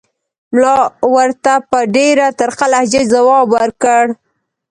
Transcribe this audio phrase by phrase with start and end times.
[0.53, 0.77] ملا
[1.15, 4.03] ورته په ډېره ترخه لهجه ځواب ورکړ.